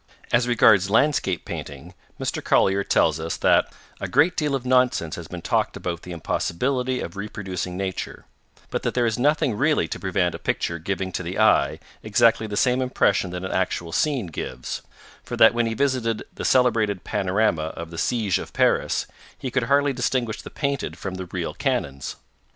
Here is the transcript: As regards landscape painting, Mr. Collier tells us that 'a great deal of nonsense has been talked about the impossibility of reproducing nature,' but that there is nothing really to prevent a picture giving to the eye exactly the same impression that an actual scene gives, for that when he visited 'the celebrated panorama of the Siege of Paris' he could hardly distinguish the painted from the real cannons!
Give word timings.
As 0.31 0.47
regards 0.47 0.89
landscape 0.89 1.45
painting, 1.45 1.93
Mr. 2.19 2.43
Collier 2.43 2.83
tells 2.83 3.19
us 3.19 3.37
that 3.37 3.71
'a 3.99 4.07
great 4.07 4.35
deal 4.35 4.55
of 4.55 4.65
nonsense 4.65 5.15
has 5.15 5.27
been 5.27 5.43
talked 5.43 5.77
about 5.77 6.01
the 6.01 6.11
impossibility 6.11 6.99
of 7.01 7.15
reproducing 7.15 7.77
nature,' 7.77 8.25
but 8.71 8.81
that 8.81 8.95
there 8.95 9.05
is 9.05 9.19
nothing 9.19 9.55
really 9.55 9.87
to 9.89 9.99
prevent 9.99 10.33
a 10.33 10.39
picture 10.39 10.79
giving 10.79 11.11
to 11.11 11.21
the 11.21 11.37
eye 11.37 11.77
exactly 12.01 12.47
the 12.47 12.57
same 12.57 12.81
impression 12.81 13.29
that 13.29 13.43
an 13.45 13.51
actual 13.51 13.91
scene 13.91 14.25
gives, 14.25 14.81
for 15.23 15.37
that 15.37 15.53
when 15.53 15.67
he 15.67 15.75
visited 15.75 16.23
'the 16.33 16.45
celebrated 16.45 17.03
panorama 17.03 17.65
of 17.77 17.91
the 17.91 17.99
Siege 17.99 18.39
of 18.39 18.53
Paris' 18.53 19.05
he 19.37 19.51
could 19.51 19.63
hardly 19.65 19.93
distinguish 19.93 20.41
the 20.41 20.49
painted 20.49 20.97
from 20.97 21.13
the 21.13 21.27
real 21.27 21.53
cannons! 21.53 22.15